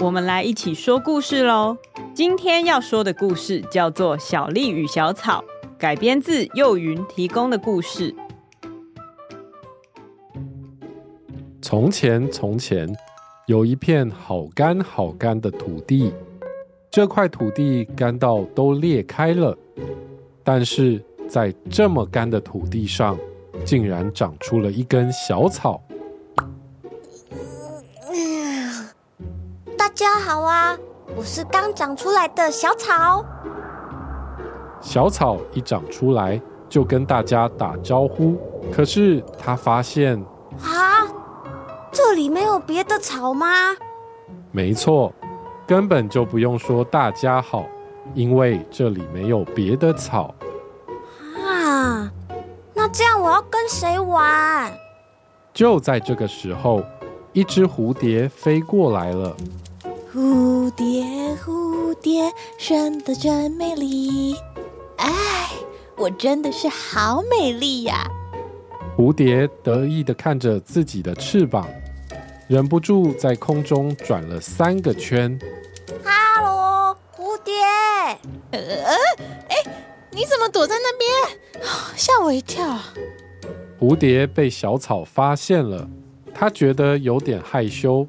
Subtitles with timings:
[0.00, 1.76] 我们来一起说故事喽！
[2.14, 5.44] 今天要说的故事叫做《小丽与小草》，
[5.76, 8.14] 改编自幼云提供的故事。
[11.60, 12.90] 从前，从前
[13.46, 16.10] 有一片好干好干的土地，
[16.90, 19.54] 这块土地干到都裂开了，
[20.42, 23.18] 但是在这么干的土地上，
[23.66, 25.78] 竟然长出了一根小草。
[30.30, 30.78] 好啊，
[31.16, 33.24] 我是刚长出来的小草。
[34.80, 38.36] 小草一长出来就跟大家打招呼，
[38.72, 40.16] 可是他发现
[40.62, 41.02] 啊，
[41.90, 43.74] 这里没有别的草吗？
[44.52, 45.12] 没错，
[45.66, 47.66] 根本就不用说大家好，
[48.14, 50.32] 因为这里没有别的草。
[51.44, 52.08] 啊，
[52.72, 54.72] 那这样我要跟谁玩？
[55.52, 56.84] 就在这个时候，
[57.32, 59.34] 一只蝴蝶飞过来了。
[60.12, 61.04] 蝴蝶，
[61.36, 64.34] 蝴蝶，生的真美丽。
[64.96, 65.50] 哎，
[65.96, 68.10] 我真的是好美丽呀！
[68.98, 71.68] 蝴蝶得意的看着自己的翅膀，
[72.48, 75.38] 忍不住在空中转了三个圈。
[76.02, 77.54] 哈喽，蝴蝶。
[78.50, 78.58] 呃，
[79.48, 79.56] 哎，
[80.10, 81.64] 你怎么躲在那边？
[81.94, 82.76] 吓我一跳。
[83.78, 85.88] 蝴蝶被小草发现了，
[86.34, 88.04] 它觉得有点害羞。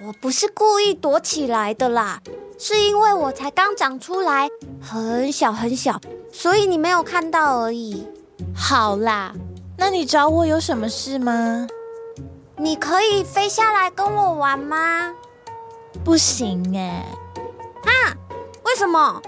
[0.00, 2.20] 我不是故意躲起来的啦，
[2.56, 4.48] 是因为我才刚长出来，
[4.80, 6.00] 很小很小，
[6.32, 8.06] 所以你没有看到而已。
[8.54, 9.34] 好啦，
[9.76, 11.66] 那你找我有什么事吗？
[12.56, 15.12] 你可以飞下来跟我玩吗？
[16.04, 17.04] 不行哎。
[17.82, 18.14] 啊？
[18.64, 19.20] 为什么？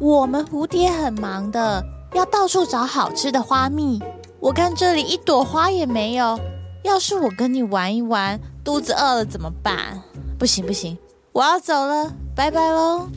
[0.00, 1.80] 我们蝴蝶很忙的，
[2.12, 4.02] 要到处找好吃的花蜜。
[4.40, 6.36] 我看这里一朵花也没有。
[6.82, 10.02] 要是我跟你玩一玩，肚子饿了怎么办？
[10.38, 10.96] 不行不行，
[11.32, 13.08] 我要走了，拜拜喽！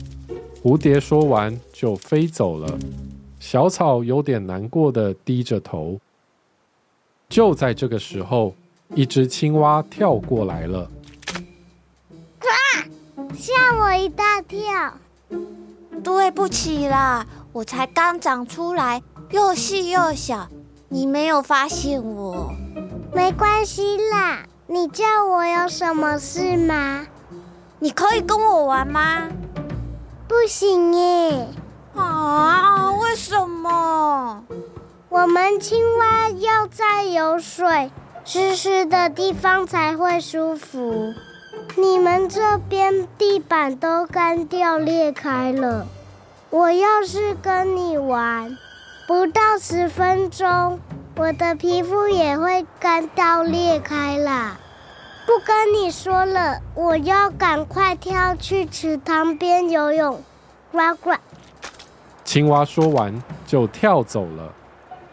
[0.62, 2.78] 蝴蝶说完就飞走了。
[3.38, 5.98] 小草有点难过的低着头。
[7.28, 8.54] 就在这个时候，
[8.94, 10.90] 一只青蛙跳过来了。
[12.38, 12.52] 啊！
[13.34, 14.94] 吓我一大跳！
[16.02, 20.48] 对不起啦，我才刚长出来，又细又小，
[20.88, 22.52] 你没有发现我。
[23.12, 27.06] 没关系啦，你叫我有什么事吗？
[27.78, 29.28] 你可以跟我玩吗？
[30.26, 31.46] 不行耶！
[31.94, 34.42] 啊，为什么？
[35.08, 37.92] 我们青蛙要在有水、
[38.24, 41.14] 湿湿的地方才会舒服。
[41.76, 45.86] 你们这边地板都干掉裂开了，
[46.50, 48.58] 我要是跟你玩，
[49.06, 50.80] 不到十分钟。
[51.18, 54.58] 我的皮肤也会干到裂开啦！
[55.24, 60.20] 不跟你说了，我要赶快跳去池塘边游泳。
[60.70, 61.14] 呱呱！
[62.22, 63.14] 青蛙说完
[63.46, 64.52] 就跳走了。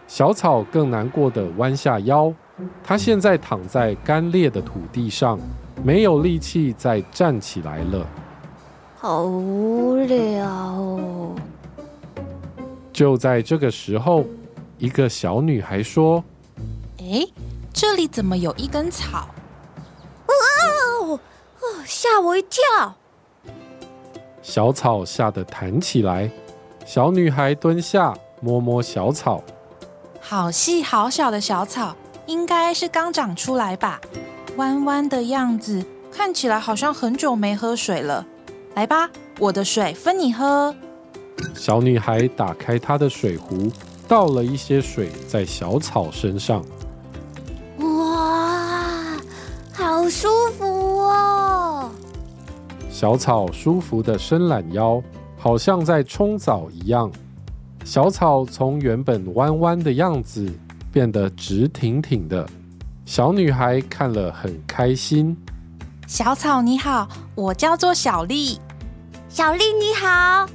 [0.05, 2.33] 小草更难过的弯下腰，
[2.83, 5.39] 它现在躺在干裂的土地上，
[5.85, 8.05] 没有力气再站起来了。
[8.97, 11.33] 好无聊哦。
[12.91, 14.25] 就在这个时候。
[14.77, 16.23] 一个小女孩说
[16.99, 17.25] ：“哎，
[17.73, 19.27] 这里怎么有一根草？”
[20.27, 21.19] 哦，
[21.85, 22.95] 吓我一跳！
[24.41, 26.29] 小草吓得弹起来。
[26.85, 29.41] 小女孩蹲下摸摸小草，
[30.19, 31.95] 好细好小的小草，
[32.25, 34.01] 应该是刚长出来吧？
[34.57, 38.25] 弯弯的样子，看起来好像很久没喝水了。
[38.75, 39.09] 来吧，
[39.39, 40.75] 我的水分你喝。
[41.55, 43.71] 小女孩打开她的水壶。
[44.13, 46.63] 倒了一些水在小草身上，
[47.79, 49.17] 哇，
[49.73, 51.89] 好舒服哦！
[52.91, 55.01] 小草舒服的伸懒腰，
[55.35, 57.11] 好像在冲澡一样。
[57.83, 60.47] 小草从原本弯弯的样子
[60.91, 62.47] 变得直挺挺的，
[63.07, 65.35] 小女孩看了很开心。
[66.05, 68.59] 小草你好，我叫做小丽。
[69.27, 70.47] 小丽你好。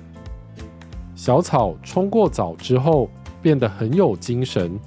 [1.16, 3.10] 小草冲过澡之后，
[3.42, 4.78] 变得很有精神，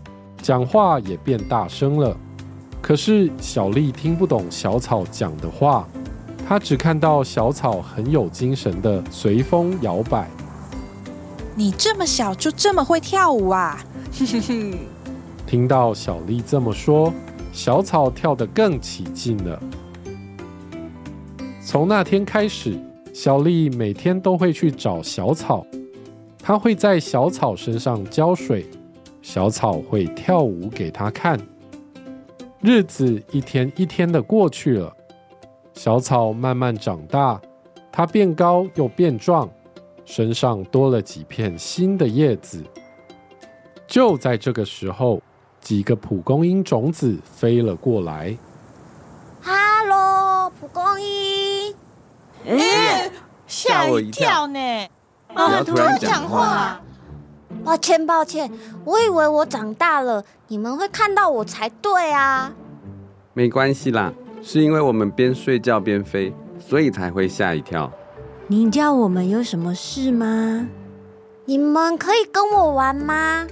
[0.42, 2.16] 讲话也变大声了。
[2.82, 5.88] 可是小丽听不懂小草讲的话，
[6.48, 10.28] 她只看到小草很有精神的随风摇摆。
[11.56, 13.80] 你这么小就这么会跳舞啊？
[14.18, 14.78] 哼哼哼。
[15.46, 17.14] 听到小丽这么说，
[17.52, 19.62] 小草跳得更起劲了。
[21.64, 22.80] 从那天开始，
[23.14, 25.66] 小丽每天都会去找小草，
[26.44, 28.70] 她会在小草身上浇水，
[29.22, 31.40] 小草会跳舞给它看。
[32.60, 34.96] 日子一天一天的过去了，
[35.74, 37.40] 小草慢慢长大，
[37.92, 39.50] 它变高又变壮，
[40.06, 42.64] 身上多了几片新的叶子。
[43.88, 45.22] 就在这个时候，
[45.60, 48.38] 几个蒲公英种子飞了过来。
[49.42, 51.76] 哈喽，蒲公英！
[52.46, 53.12] 哎，
[53.48, 54.60] 吓我一跳呢！
[55.34, 56.80] 啊，突然讲话。
[57.64, 58.50] 抱歉，抱歉，
[58.86, 62.52] 我以为我长大了，你们会看到我才对啊。
[63.34, 64.12] 没关系啦，
[64.42, 67.92] 是因为我们边睡觉边飞，所以才会吓一跳。
[68.48, 70.68] 您叫我们有什么事吗？
[71.46, 73.46] 你们可以跟我玩吗？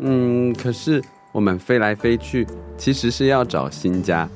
[0.00, 2.46] 嗯，可是我们飞来飞去，
[2.76, 4.28] 其实是要找新家。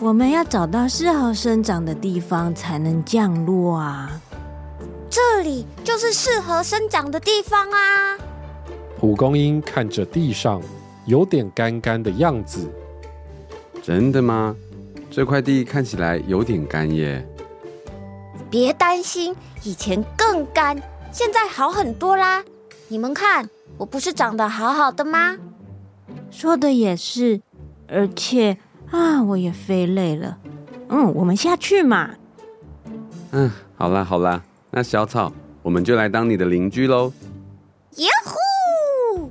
[0.00, 4.10] 我们要找到适合生长的地方才能降落啊。
[5.10, 8.16] 这里就是适合生长的地方啊！
[8.96, 10.62] 蒲公英看着地上
[11.04, 12.70] 有点干干的样子，
[13.82, 14.54] 真的吗？
[15.10, 17.26] 这块地看起来有点干耶。
[18.48, 19.34] 别担心，
[19.64, 20.80] 以前更干，
[21.10, 22.44] 现在好很多啦。
[22.86, 25.36] 你们看，我不是长得好好的吗？
[26.30, 27.40] 说的也是，
[27.88, 28.58] 而且
[28.92, 30.38] 啊，我也飞累了。
[30.88, 32.10] 嗯，我们下去嘛。
[33.32, 34.42] 嗯，好啦，好啦。
[34.72, 35.32] 那小草，
[35.62, 37.12] 我们就来当你的邻居喽！
[37.96, 39.28] 耶呼！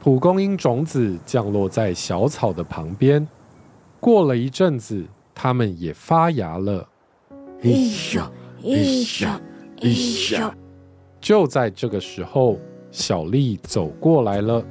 [0.00, 3.26] 蒲公英种子降落在小草的旁边。
[4.00, 6.88] 过了一阵子，它们也发芽了。
[7.60, 8.32] 一小
[8.62, 9.38] 一小
[9.82, 10.54] 一小。
[11.20, 12.58] 就在这个时候，
[12.90, 14.64] 小丽走过来了。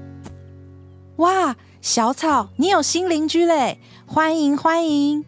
[1.17, 3.77] 哇，小草，你有新邻居嘞！
[4.07, 5.23] 欢迎欢迎！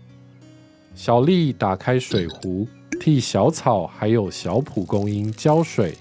[0.96, 2.68] 小丽打开水壶。
[3.00, 5.96] 替小草还有小蒲公英浇水，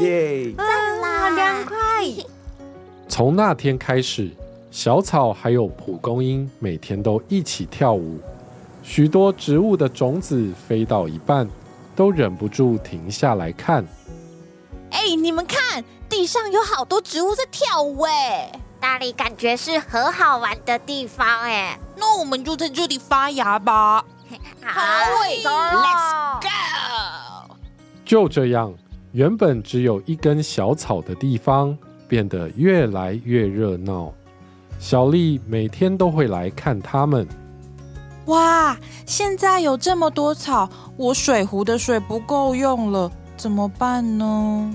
[0.00, 0.52] 耶！
[0.56, 1.76] 赞啦，凉快！
[3.08, 4.30] 从那天开始，
[4.70, 8.20] 小草还有蒲公英每天都一起跳舞。
[8.82, 11.48] 许多植物的种子飞到一半，
[11.96, 13.84] 都忍不住停下来看。
[14.90, 18.52] 哎，你们看，地上有好多植物在跳舞哎！
[18.80, 21.78] 那里感觉是很好玩的地方哎。
[21.96, 24.04] 那我们就在这里发芽吧。
[24.66, 24.80] 好
[25.22, 27.54] ，Let's go！
[28.04, 28.72] 就这样，
[29.12, 31.76] 原本只有一根小草的地方
[32.08, 34.12] 变得越来越热闹。
[34.78, 37.26] 小丽每天都会来看他们。
[38.26, 44.74] 哇，现在有这么多草，我水壶的水不够用了，怎么办呢？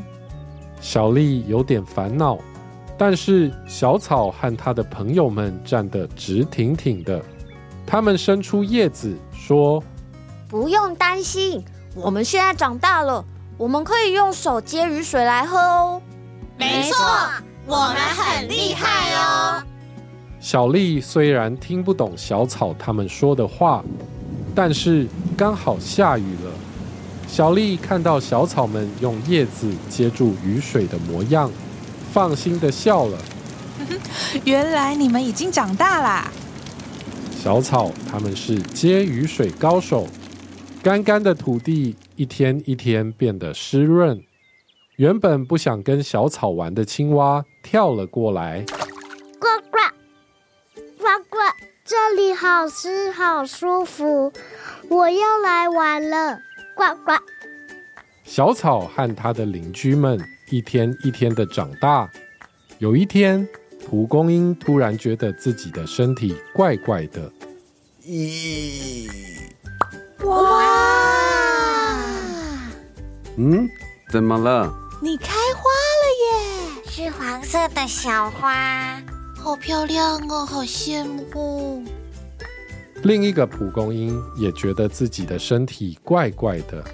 [0.80, 2.38] 小丽有点烦恼，
[2.98, 7.22] 但是小草和他的朋友们站得直挺挺的。
[7.86, 9.18] 他们伸出叶子
[9.50, 9.84] 说
[10.48, 11.66] ：“不用担心，
[11.96, 13.26] 我们现在长大了，
[13.58, 16.00] 我们可以用手接雨水来喝哦。”
[16.56, 17.04] 没错，
[17.66, 19.64] 我们很厉害哦。
[20.40, 23.84] 小丽虽然听不懂小草他们说的话，
[24.54, 26.52] 但是刚好下雨了。
[27.28, 31.50] 小丽看到小草们用叶子接住雨水的模样，
[32.14, 33.18] 放心的笑了。
[34.46, 36.32] 原来你们已经长大啦。
[37.42, 40.06] 小草，他们是接雨水高手。
[40.84, 44.22] 干干的土地一天一天变得湿润。
[44.98, 48.66] 原本不想跟小草玩的青蛙跳了过来。
[49.40, 49.78] 呱呱
[50.98, 51.38] 呱呱，
[51.86, 54.34] 这里好湿好舒服，
[54.90, 56.38] 我要来玩了。
[56.76, 57.14] 呱呱。
[58.26, 60.20] 小草和他的邻居们
[60.52, 62.12] 一天一天的长大。
[62.80, 63.48] 有一天。
[63.90, 67.32] 蒲公英突然觉得自己的身体怪怪的。
[68.06, 69.10] 咦！
[70.26, 71.90] 哇！
[73.38, 73.68] 嗯？
[74.12, 74.72] 怎么了？
[75.02, 76.84] 你开花了耶！
[76.86, 79.02] 是黄色的小花，
[79.36, 81.84] 好漂亮哦，好羡慕。
[83.02, 86.86] 另一个蒲公英也觉得自己的身体怪怪的。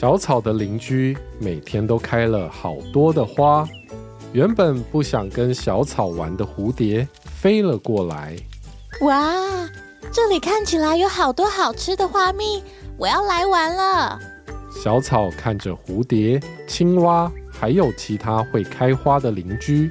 [0.00, 3.66] 小草的邻居每天都开了好多的花。
[4.32, 8.36] 原本不想跟小草玩的蝴蝶飞了过来。
[9.00, 9.34] 哇，
[10.12, 12.62] 这里看起来有好多好吃的花蜜，
[12.96, 14.16] 我要来玩了。
[14.70, 19.90] 小草看着蝴蝶、青蛙还有其他会开花的邻居，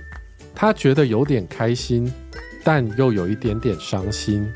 [0.55, 2.09] 他觉得有点开心，
[2.63, 4.49] 但又有一点点伤心。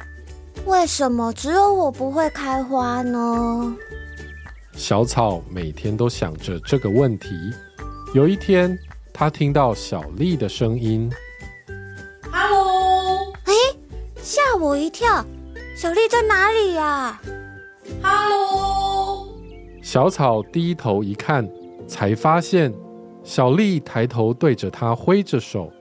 [0.65, 3.75] 为什么只有我不会开花呢？
[4.73, 7.29] 小草每天都想着这个问题。
[8.13, 8.77] 有一天，
[9.13, 11.09] 他听到小丽的声音
[12.31, 13.53] ：“哈喽！”哎，
[14.17, 15.23] 吓我一跳！
[15.75, 17.21] 小丽在哪里呀？
[18.01, 19.27] 哈喽！
[19.81, 21.49] 小草低头一看，
[21.87, 22.73] 才发现
[23.23, 25.71] 小丽抬头对着他挥着手，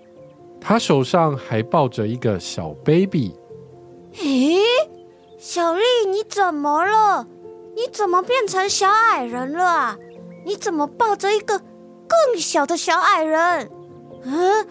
[0.61, 3.33] 她手上还抱着一个小 baby。
[4.15, 4.59] 咦，
[5.39, 5.81] 小丽，
[6.11, 7.27] 你怎么了？
[7.75, 9.99] 你怎么变成小矮人了啊？
[10.45, 13.71] 你怎么抱着一个更小的小矮人？
[14.25, 14.67] 嗯，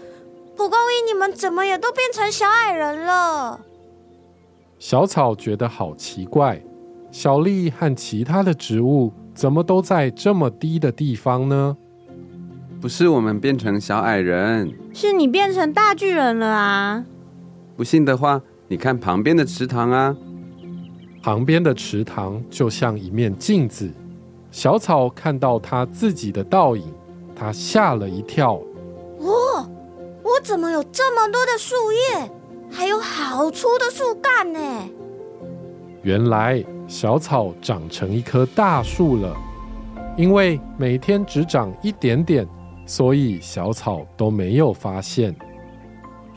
[0.55, 3.59] 蒲公英，你们怎么也都变成小矮人了？
[4.77, 6.61] 小草觉得好奇怪，
[7.11, 11.77] 小丽和其他的植物怎么都在这么低的地方呢？
[12.81, 17.03] 不是我们变成小矮人，是你变成大巨人了啊！
[17.75, 20.15] 不信的话，你看旁边的池塘啊。
[21.21, 23.91] 旁边的池塘就像一面镜子，
[24.51, 26.83] 小草看到它自己的倒影，
[27.35, 28.53] 它吓了一跳。
[29.19, 29.67] 哇，
[30.23, 32.31] 我怎么有这么多的树叶，
[32.71, 34.59] 还有好粗的树干呢？
[36.03, 39.35] 原来小草长成一棵大树了，
[40.15, 42.47] 因为每天只长一点点，
[42.85, 45.35] 所以小草都没有发现。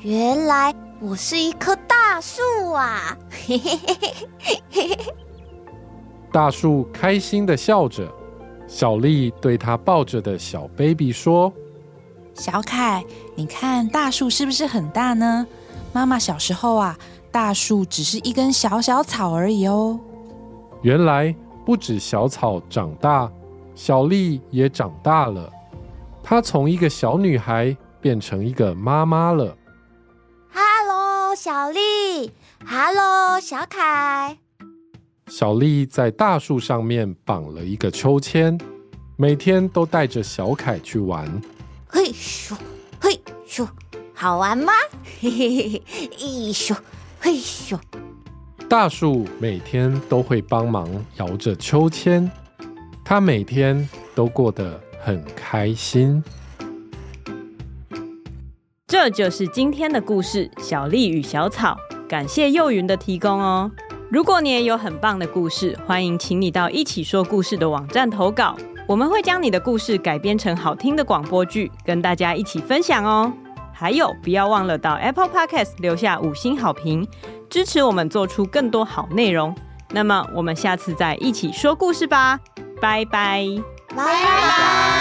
[0.00, 1.76] 原来我是一棵
[2.12, 2.42] 大树
[2.74, 3.16] 啊！
[3.30, 3.96] 嘿嘿嘿
[4.38, 5.14] 嘿嘿嘿。
[6.30, 8.06] 大树开心的笑着，
[8.68, 11.50] 小丽对他抱着的小 baby 说
[12.36, 13.02] ：“小凯，
[13.34, 15.46] 你看大树是不是很大呢？
[15.94, 16.98] 妈妈小时候啊，
[17.30, 19.98] 大树只是一根小小草而已哦。”
[20.82, 23.32] 原来不止小草长大，
[23.74, 25.50] 小丽也长大了。
[26.22, 29.56] 她从一个小女孩变成一个妈妈了。
[31.44, 32.30] 小丽
[32.64, 34.38] ，Hello，小凯。
[35.26, 38.56] 小丽在大树上面绑了一个秋千，
[39.16, 41.42] 每天都带着小凯去玩。
[41.88, 42.54] 嘿咻，
[43.00, 43.66] 嘿咻，
[44.14, 44.72] 好玩吗？
[45.20, 46.76] 嘿嘿嘿嘿，一咻，
[47.18, 47.76] 嘿咻。
[48.68, 52.30] 大树每天都会帮忙摇着秋千，
[53.04, 56.22] 他每天都过得很开心。
[58.92, 61.74] 这就是今天的故事《小丽与小草》，
[62.06, 63.70] 感谢幼云的提供哦。
[64.10, 68.54] 如果你也有很棒的故事，欢迎请你到一起说故事的网站投稿，
[68.86, 73.32] 我们会将你的故事改编成好听的广播剧，跟大家一起分享哦。
[73.72, 77.08] 还有，不要忘了到 Apple Podcast 留下五星好评，
[77.48, 79.56] 支持我们做出更多好内容。
[79.88, 82.38] 那么，我们下次再一起说故事吧，
[82.78, 83.48] 拜拜，
[83.88, 84.91] 拜拜。